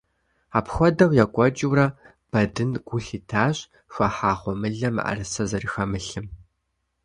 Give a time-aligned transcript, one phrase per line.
[0.57, 1.87] Апхуэдэу екӀуэкӀыурэ,
[2.31, 3.57] Бэдын гу лъитащ
[3.93, 6.27] хуахьа гъуэмылэм мыӀэрысэ зэрыхэмылъым.